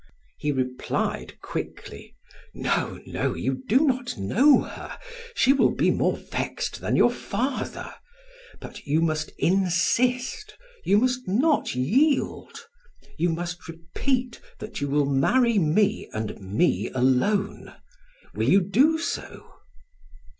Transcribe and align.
He 0.39 0.51
replied 0.51 1.39
quickly: 1.43 2.15
"No, 2.55 2.99
no, 3.05 3.35
you 3.35 3.61
do 3.67 3.85
not 3.85 4.17
know 4.17 4.61
her. 4.61 4.97
She 5.35 5.53
will 5.53 5.69
be 5.75 5.91
more 5.91 6.17
vexed 6.17 6.81
than 6.81 6.95
your 6.95 7.11
father. 7.11 7.93
But 8.59 8.87
you 8.87 8.99
must 9.03 9.31
insist, 9.37 10.57
you 10.83 10.97
must 10.97 11.27
not 11.27 11.75
yield; 11.75 12.65
you 13.19 13.29
must 13.29 13.67
repeat 13.67 14.41
that 14.57 14.81
you 14.81 14.87
will 14.87 15.05
marry 15.05 15.59
me 15.59 16.09
and 16.13 16.35
me 16.39 16.89
alone. 16.95 17.75
Will 18.33 18.49
you 18.49 18.61
do 18.61 18.97
so?" 18.97 19.53